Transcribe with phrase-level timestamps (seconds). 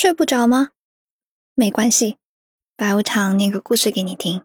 [0.00, 0.70] 睡不着吗？
[1.54, 2.18] 没关系，
[2.76, 4.44] 白无常念个故事给你听。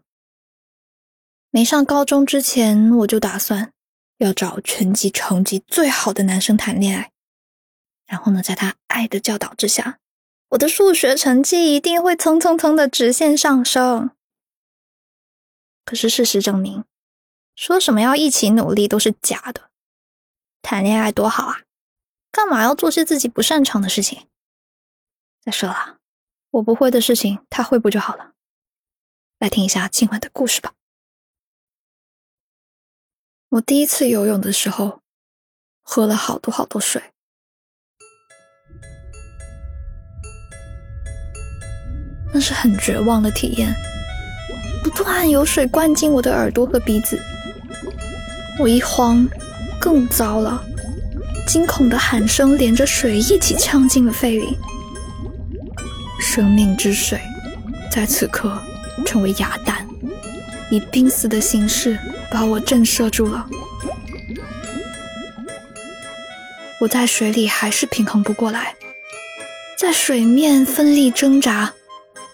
[1.50, 3.72] 没上高中之前，我就打算
[4.16, 7.12] 要找全级成绩最好的男生谈恋爱，
[8.04, 10.00] 然后呢，在他爱的教导之下，
[10.48, 14.10] 我的数学成绩一定会蹭蹭蹭的直线上升。
[15.84, 16.82] 可是事实证明，
[17.54, 19.70] 说什么要一起努力都是假的。
[20.62, 21.62] 谈恋爱多好啊，
[22.32, 24.26] 干嘛要做些自己不擅长的事情？
[25.44, 25.98] 再说了，
[26.52, 28.32] 我不会的事情他会不就好了？
[29.38, 30.72] 来听一下今晚的故事吧。
[33.50, 35.02] 我第一次游泳的时候，
[35.82, 37.02] 喝了好多好多水，
[42.32, 43.74] 那是很绝望的体验。
[44.82, 47.20] 不断有水灌进我的耳朵和鼻子，
[48.58, 49.28] 我一慌，
[49.78, 50.64] 更糟了，
[51.46, 54.56] 惊恐的喊声连着水一起呛进了肺里。
[56.34, 57.20] 生命之水，
[57.92, 58.60] 在此刻
[59.06, 59.86] 成为哑弹，
[60.68, 61.96] 以濒死的形式
[62.28, 63.46] 把我震慑住了。
[66.80, 68.74] 我在水里还是平衡不过来，
[69.78, 71.72] 在水面奋力挣扎，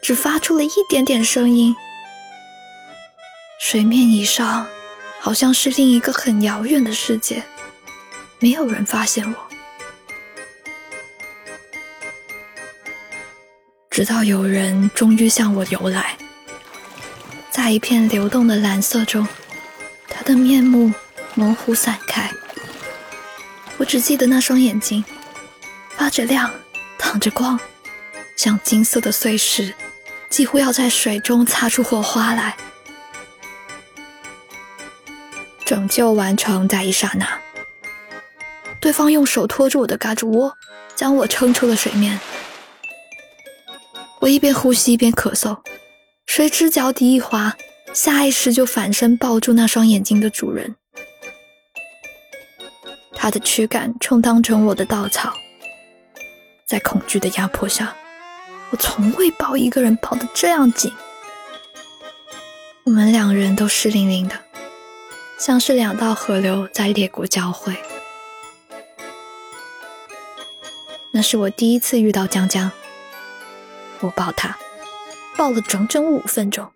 [0.00, 1.76] 只发出了一点点声音。
[3.58, 4.66] 水面以上，
[5.20, 7.42] 好像是另一个很遥远的世界，
[8.38, 9.49] 没有人发现我。
[13.90, 16.16] 直到有人终于向我游来，
[17.50, 19.26] 在一片流动的蓝色中，
[20.08, 20.92] 他的面目
[21.34, 22.30] 模糊散开。
[23.78, 25.04] 我只记得那双眼睛，
[25.96, 26.48] 发着亮，
[26.98, 27.58] 淌着光，
[28.36, 29.74] 像金色的碎石，
[30.28, 32.56] 几乎要在水中擦出火花来。
[35.64, 37.26] 拯救完成在一刹那，
[38.78, 40.56] 对方用手托住我的嘎吱窝，
[40.94, 42.20] 将我撑出了水面。
[44.20, 45.58] 我一边呼吸一边咳嗽，
[46.26, 47.56] 谁知脚底一滑，
[47.94, 50.76] 下意识就反身抱住那双眼睛的主人。
[53.14, 55.32] 他的躯干充当成我的稻草，
[56.66, 57.96] 在恐惧的压迫下，
[58.70, 60.92] 我从未抱一个人抱得这样紧。
[62.84, 64.38] 我们两人都湿淋淋的，
[65.38, 67.74] 像是两道河流在裂谷交汇。
[71.12, 72.70] 那是我第一次遇到江江。
[74.00, 74.56] 我抱他，
[75.36, 76.66] 抱了整整五分钟。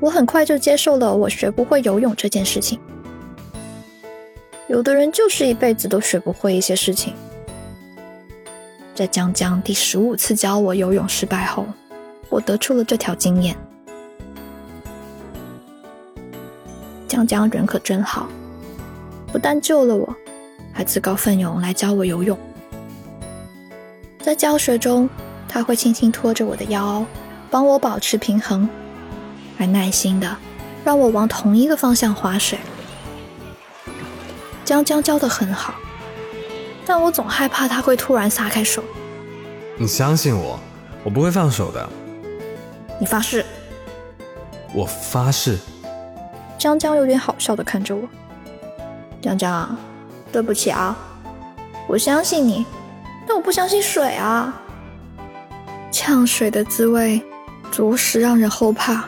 [0.00, 2.78] 我很快就接受了我学不会游泳这件事情。
[4.68, 7.14] 有的人就是一辈子都学不会一些事情。
[8.94, 11.66] 在江江第十五次教我游泳失败后，
[12.28, 13.56] 我得出了这条经验：
[17.08, 18.28] 江江人可真好。
[19.34, 20.14] 不但救了我，
[20.72, 22.38] 还自告奋勇来教我游泳。
[24.22, 25.10] 在教学中，
[25.48, 27.04] 他会轻轻托着我的腰，
[27.50, 28.68] 帮我保持平衡，
[29.58, 30.36] 还耐心的
[30.84, 32.56] 让我往同一个方向划水。
[34.64, 35.74] 江江教的很好，
[36.86, 38.84] 但我总害怕他会突然撒开手。
[39.76, 40.60] 你相信我，
[41.02, 41.90] 我不会放手的。
[43.00, 43.44] 你发誓？
[44.72, 45.58] 我发誓。
[46.56, 48.08] 江江有点好笑的看着我。
[49.24, 49.74] 江江，
[50.30, 50.94] 对不起啊，
[51.88, 52.66] 我相信你，
[53.26, 54.54] 但我不相信水啊。
[55.90, 57.22] 呛水的滋味，
[57.70, 59.06] 着实让人后怕，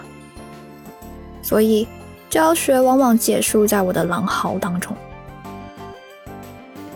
[1.42, 1.86] 所以
[2.30, 4.96] 教学往往结束在我的狼嚎当中。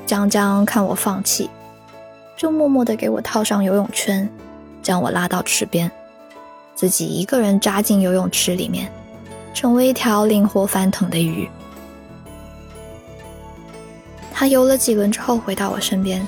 [0.07, 1.51] 江江看我放弃，
[2.39, 4.27] 就默默的给我套上游泳圈，
[4.83, 5.91] 将我拉到池边，
[6.75, 8.91] 自己一个人扎进游泳池里面，
[9.53, 11.47] 成为一条灵活翻腾的鱼。
[14.41, 16.27] 他游了几轮之后，回到我身边，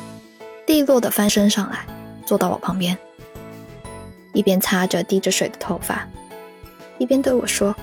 [0.66, 1.86] 利落的翻身上来，
[2.26, 2.94] 坐到我旁边，
[4.34, 6.06] 一边擦着滴着水的头发，
[6.98, 7.74] 一边对我说：“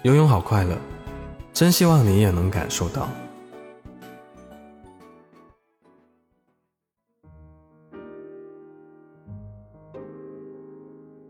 [0.00, 0.74] 游泳好快乐，
[1.52, 3.06] 真希望你也能感受到。”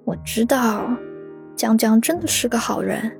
[0.04, 0.88] 我知道，
[1.56, 3.10] 江江真的是个好人，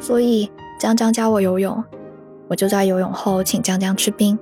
[0.00, 0.50] 所以
[0.80, 1.84] 江江教我游泳。
[2.48, 4.38] 我就在游泳后请江江吃冰。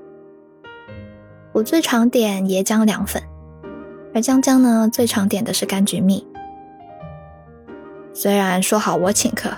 [1.52, 3.22] 我最常点椰浆凉粉，
[4.14, 6.26] 而江江呢最常点的是柑橘蜜。
[8.12, 9.50] 虽然说好我请客，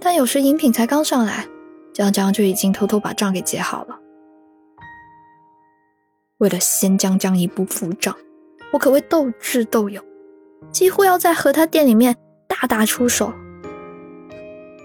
[0.00, 1.46] 但有时饮品才刚上来，
[1.92, 3.98] 江江就已经偷偷把账给结好了。
[6.38, 8.16] 为了先江江一步付账，
[8.72, 10.02] 我可谓斗智斗勇，
[10.72, 12.16] 几乎要在和他店里面
[12.48, 13.32] 大打出手。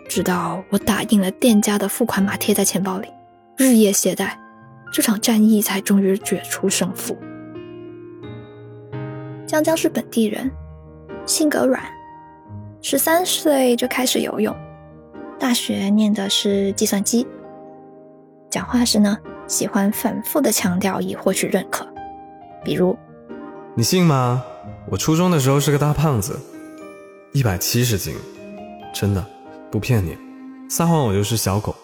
[0.07, 3.07] 直到我打印了店家的付款码贴在钱包里，
[3.57, 4.39] 日夜携带，
[4.91, 7.17] 这场战役才终于决出胜负。
[9.45, 10.49] 江江是本地人，
[11.25, 11.81] 性格软，
[12.81, 14.55] 十三岁就开始游泳，
[15.39, 17.27] 大学念的是计算机。
[18.49, 19.17] 讲话时呢，
[19.47, 21.85] 喜欢反复的强调以获取认可，
[22.63, 22.97] 比如，
[23.75, 24.43] 你信吗？
[24.89, 26.39] 我初中的时候是个大胖子，
[27.33, 28.15] 一百七十斤，
[28.93, 29.25] 真的
[29.71, 30.17] 不骗你，
[30.69, 31.75] 撒谎我就是小狗。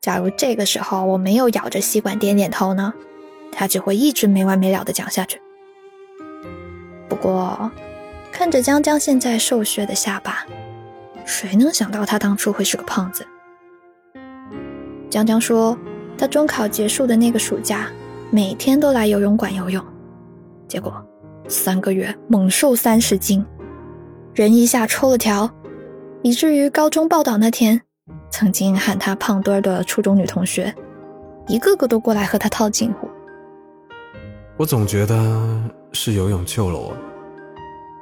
[0.00, 2.92] 假如这个时候我没有咬着吸管点点头呢，
[3.50, 5.40] 他只会一直没完没了的讲下去。
[7.08, 7.70] 不过，
[8.30, 10.44] 看着江江现在瘦削的下巴，
[11.24, 13.26] 谁能想到他当初会是个胖子？
[15.08, 15.76] 江江说，
[16.18, 17.88] 他中考结束的那个暑假，
[18.30, 19.82] 每天都来游泳馆游泳，
[20.68, 21.04] 结果
[21.48, 23.44] 三个月猛瘦三十斤，
[24.34, 25.48] 人一下抽了条，
[26.26, 27.80] 以至于高中报道那天，
[28.32, 30.74] 曾经喊他胖墩儿的初中女同学，
[31.46, 33.08] 一个个都过来和他套近乎。
[34.56, 35.62] 我总觉得
[35.92, 36.92] 是游泳救了我。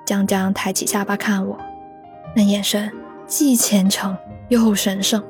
[0.06, 1.55] 江江抬起下巴看我，
[2.35, 2.91] 那眼神
[3.26, 4.17] 既虔诚
[4.49, 5.23] 又神圣。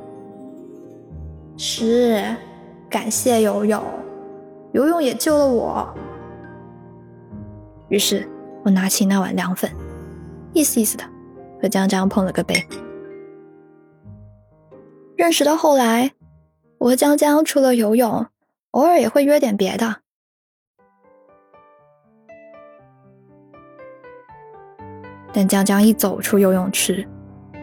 [1.56, 2.24] 是，
[2.88, 3.82] 感谢游泳，
[4.70, 5.92] 游泳也救了我。
[7.88, 8.24] 于是
[8.64, 9.68] 我拿起那碗凉粉，
[10.52, 11.02] 意思意思的
[11.64, 12.54] 和江江碰了个杯。
[15.16, 16.12] 认识到后来，
[16.76, 18.26] 我和江江除了游泳，
[18.72, 19.96] 偶尔也会约点别的。
[25.32, 27.08] 但江江一走出游泳池，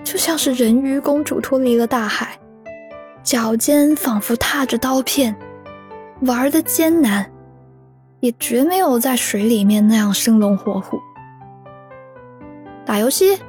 [0.04, 2.36] 就像是人鱼公主脱离了大海。
[3.22, 5.36] 脚尖仿佛踏着刀片，
[6.22, 7.32] 玩的艰难，
[8.20, 11.00] 也绝没有在水里面那样生龙活虎。
[12.84, 13.40] 打游戏，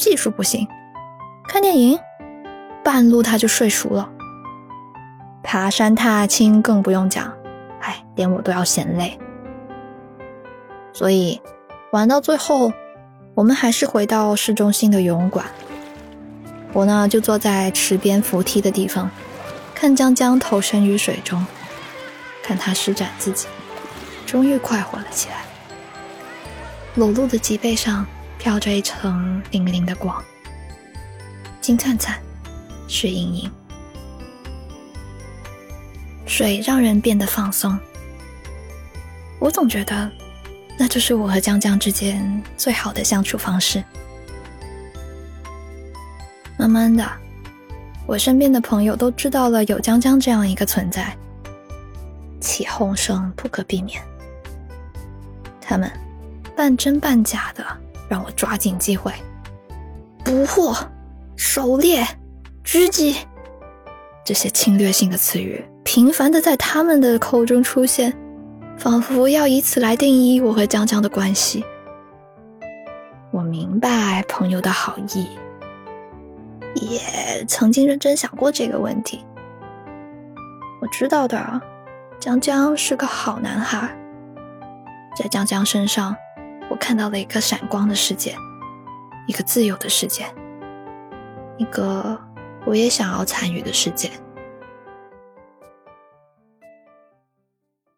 [0.00, 0.66] 技术不行；
[1.46, 1.98] 看电影，
[2.82, 4.08] 半路他就睡熟了。
[5.42, 7.30] 爬山踏青更不用讲，
[7.80, 9.18] 哎，连我都要嫌累。
[10.94, 11.38] 所以，
[11.92, 12.72] 玩到最后，
[13.34, 15.44] 我们还是回到市中心的游泳馆。
[16.72, 19.10] 我呢，就坐在池边扶梯的地方，
[19.74, 21.44] 看江江投身于水中，
[22.42, 23.46] 看他施展自己，
[24.24, 25.42] 终于快活了起来。
[26.94, 28.06] 裸露的脊背上
[28.40, 30.20] 飘着一层粼粼的光，
[31.60, 32.18] 金灿灿，
[32.88, 33.50] 水盈盈，
[36.24, 37.78] 水让人变得放松。
[39.38, 40.10] 我总觉得，
[40.78, 43.84] 那就是我和江江之间最好的相处方式。
[46.56, 47.06] 慢慢的，
[48.06, 51.14] 我身边的朋友都知道了有江江这样一个存在，
[52.40, 54.02] 起哄声不可避免。
[55.60, 55.90] 他们
[56.56, 57.64] 半真半假的
[58.10, 59.12] 让我抓紧机会，
[60.24, 60.76] 捕获、
[61.36, 62.04] 狩猎、
[62.64, 63.16] 狙击
[64.24, 68.12] 这些侵略性的词语频繁的在他们的口中出现，
[68.76, 71.64] 仿佛要以此来定义我和江江的关系。
[73.30, 75.28] 我明白朋友的好意。
[76.74, 79.24] 也曾经认真想过这个问题。
[80.80, 81.60] 我知道的，
[82.20, 83.88] 江江是个好男孩。
[85.16, 86.14] 在江江身上，
[86.70, 88.34] 我看到了一个闪光的世界，
[89.26, 90.24] 一个自由的世界，
[91.58, 92.16] 一个
[92.64, 94.10] 我也想要参与的世界。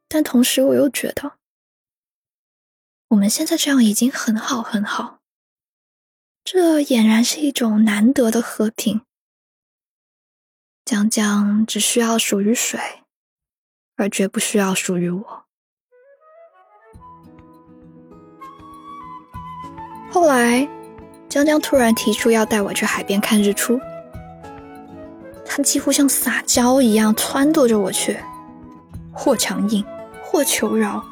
[0.09, 1.35] 但同时，我又觉得，
[3.09, 5.21] 我们现在这样已经很好很好。
[6.43, 9.03] 这俨然是一种难得的和平。
[10.85, 12.81] 江江只需要属于水，
[13.97, 15.42] 而绝不需要属于我。
[20.13, 20.69] 后来，
[21.27, 23.81] 江江突然提出要带我去海边看日出，
[25.43, 28.19] 他几乎像撒娇一样撺掇着我去，
[29.11, 29.83] 或强硬，
[30.23, 31.03] 或求饶。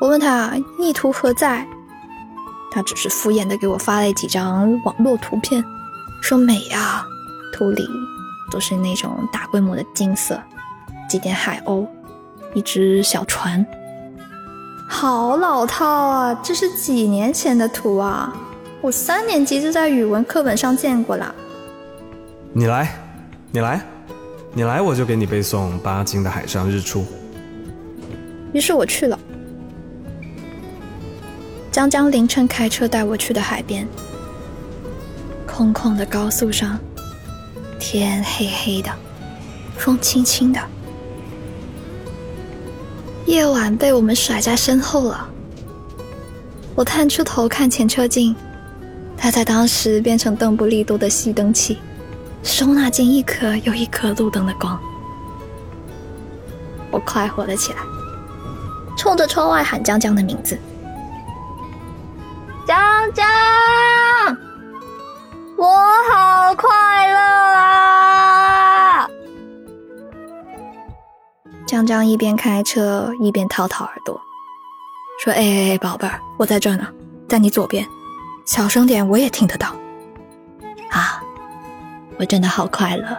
[0.00, 1.66] 我问他意图何在？
[2.70, 5.64] 他只是敷衍的给我发了几张网络图片，
[6.22, 7.04] 说美啊，
[7.52, 7.84] 图里
[8.48, 10.40] 都是那种大规模的金色，
[11.08, 11.84] 几点海鸥，
[12.54, 13.66] 一只小船，
[14.88, 16.34] 好老套啊！
[16.42, 18.32] 这是几年前的图啊，
[18.80, 21.34] 我三年级就在语文课本上见过了。
[22.52, 22.96] 你来，
[23.50, 23.84] 你来，
[24.54, 27.00] 你来，我就给你背诵巴金的《海上日出》。
[28.52, 29.18] 于是我去了。
[31.70, 33.86] 江江凌晨开车带我去的海边，
[35.46, 36.78] 空旷的高速上，
[37.78, 38.90] 天黑黑的，
[39.76, 40.60] 风轻轻的，
[43.26, 45.28] 夜晚被我们甩在身后了。
[46.74, 48.34] 我探出头看前车镜，
[49.16, 51.78] 它在当时变成邓布利多的熄灯器，
[52.42, 54.78] 收纳进一颗又一颗路灯的光。
[56.90, 57.78] 我快活了起来，
[58.96, 60.56] 冲着窗外喊江江的名字
[62.64, 62.76] ：“江
[63.12, 63.26] 江，
[65.56, 65.66] 我
[66.12, 67.72] 好快乐啊！”
[71.66, 74.20] 江江一边开车一边掏掏耳朵，
[75.22, 76.86] 说：“哎哎哎，宝贝儿，我在这呢，
[77.28, 77.84] 在你左边。”
[78.46, 79.74] 小声点，我也听得到。
[80.90, 81.20] 啊，
[82.18, 83.18] 我真的好快乐！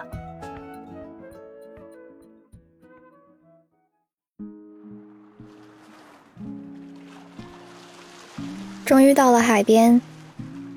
[8.85, 10.01] 终于到了海边，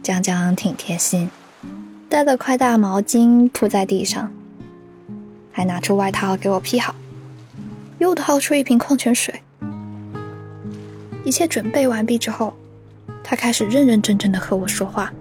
[0.03, 1.31] 江江挺贴心，
[2.09, 4.29] 带了块大毛巾铺在地上，
[5.53, 6.93] 还拿出外套给我披好，
[8.01, 9.33] 又掏出一瓶矿泉水。
[11.23, 12.53] 一切准备完毕之后。
[13.23, 15.13] 他开始认认真真的和我说话。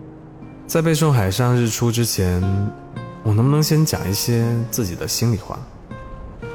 [0.66, 2.42] 在背诵海上日出之前，
[3.22, 5.60] 我能不能先讲一些自己的心里话？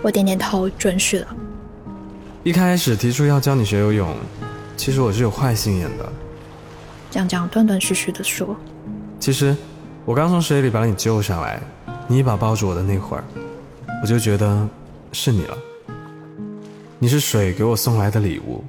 [0.02, 1.28] 我点点头，准许了。
[2.43, 4.16] 一开始提出要教你学游泳，
[4.76, 6.12] 其实我是有坏心眼的。
[7.11, 8.57] 江江断断续续的说
[9.21, 9.54] ：“其实，
[10.04, 11.61] 我刚从水里把你救上来，
[12.09, 13.25] 你一把抱住我的那会儿，
[14.02, 14.69] 我就觉得
[15.12, 15.57] 是你了。
[17.04, 18.64] 你是水给我送来的礼物，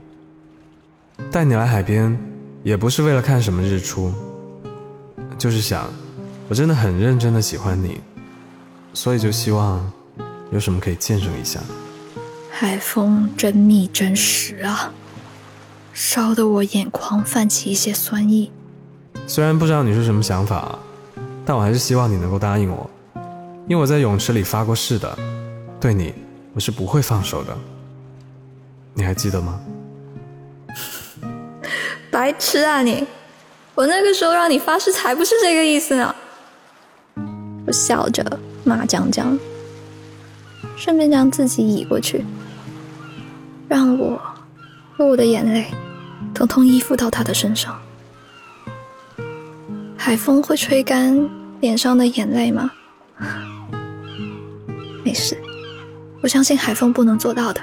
[1.31, 2.19] 带你来海边。”
[2.63, 4.13] 也不是为了看什么日出，
[5.37, 5.89] 就是想，
[6.49, 8.01] 我真的很认真的喜欢你，
[8.93, 9.89] 所以就希望
[10.51, 11.61] 有什么可以见证一下。
[12.51, 14.91] 海风真密真实啊，
[15.93, 18.51] 烧得我眼眶泛起一些酸意。
[19.25, 20.77] 虽然不知道你是什么想法，
[21.45, 22.89] 但我还是希望你能够答应我，
[23.69, 25.17] 因为我在泳池里发过誓的，
[25.79, 26.13] 对你
[26.53, 27.57] 我是不会放手的。
[28.95, 29.59] 你还记得吗？
[32.09, 33.05] 白痴啊你！
[33.75, 36.15] 我那个时候让你发誓，才不是这个意思呢。
[37.67, 38.23] 我笑着
[38.63, 39.37] 骂江江，
[40.77, 42.23] 顺便将自己移过去，
[43.67, 44.21] 让我
[44.95, 45.65] 和我的眼泪
[46.33, 47.77] 统统依附到他的身上。
[49.97, 52.71] 海风会吹干脸上的眼泪吗？
[55.03, 55.37] 没事，
[56.21, 57.59] 我相信海风不能做到的，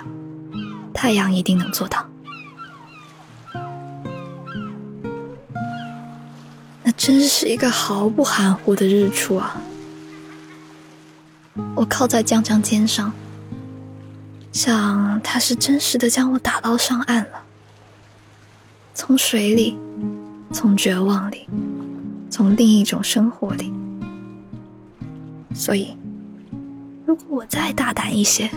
[0.93, 2.07] 太阳一定能做到。
[6.83, 9.57] 那真是一个毫不含糊的日出啊！
[11.75, 13.13] 我靠在江江肩上，
[14.53, 17.43] 想他是真实的将我打捞上岸了，
[18.95, 19.79] 从水里，
[20.53, 21.49] 从绝望里，
[22.31, 23.73] 从另一种生活里。
[25.55, 25.97] 所以，
[27.07, 28.51] 如果我再大胆一些，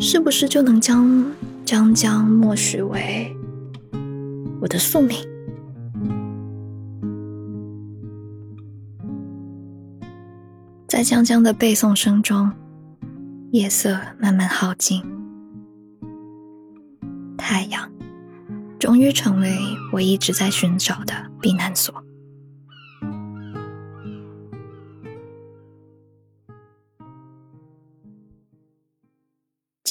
[0.00, 1.24] 是不是就能将
[1.64, 3.34] 江江默许为
[4.60, 5.16] 我的宿命？
[10.86, 12.52] 在江江的背诵声中，
[13.52, 15.02] 夜色慢慢耗尽，
[17.36, 17.90] 太阳
[18.78, 19.56] 终于成为
[19.92, 21.94] 我一直在寻找的避难所。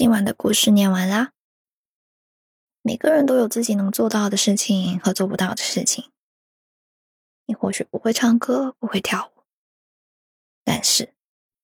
[0.03, 1.31] 今晚的故事念完啦。
[2.81, 6.11] 每个人都有自己能做到的事情和做不到的事情。
[7.45, 9.43] 你或许不会唱歌，不会跳舞。
[10.65, 11.13] 但是，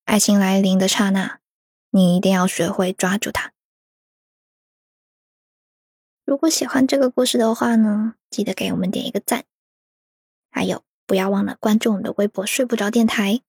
[0.05, 1.41] 爱情来临的刹那，
[1.89, 3.51] 你一定要学会抓住它。
[6.23, 9.43] 如果喜欢这个故事的话呢，记得给我们点一个赞，
[10.49, 13.41] 还有不要忘了关注我们的微博“睡不着电台”。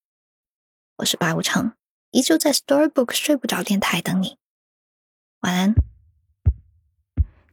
[0.98, 1.76] 我是白无常，
[2.10, 4.36] 依旧在 Storybook 睡不着电台等你。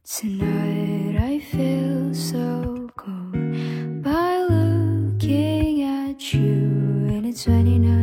[0.04, 7.97] Tonight I feel so cold by looking at you and it's raining.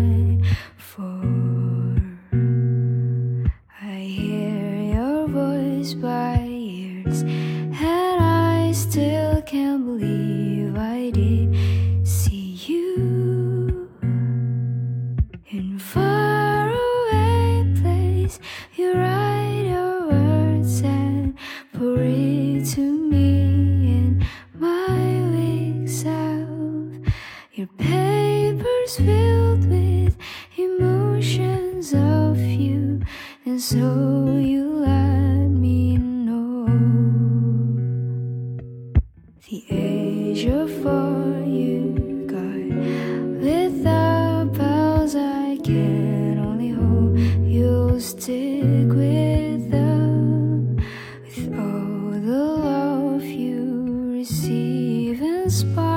[55.45, 55.94] inspired.